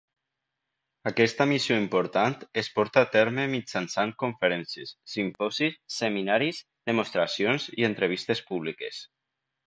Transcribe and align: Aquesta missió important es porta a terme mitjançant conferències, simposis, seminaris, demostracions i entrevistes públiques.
Aquesta 1.09 1.45
missió 1.49 1.75
important 1.81 2.37
es 2.61 2.69
porta 2.77 3.03
a 3.05 3.09
terme 3.15 3.43
mitjançant 3.51 4.13
conferències, 4.23 4.93
simposis, 5.15 5.75
seminaris, 5.97 6.63
demostracions 6.91 7.69
i 7.83 7.87
entrevistes 7.91 8.43
públiques. 8.49 9.03